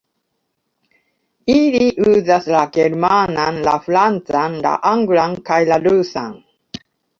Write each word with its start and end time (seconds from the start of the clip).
Ili 1.55 1.89
uzas 2.13 2.47
la 2.55 2.63
germanan, 2.79 3.61
la 3.69 3.77
francan, 3.85 4.59
la 4.67 4.75
anglan 4.95 5.39
kaj 5.51 5.63
la 5.71 5.81
rusan. 5.87 6.37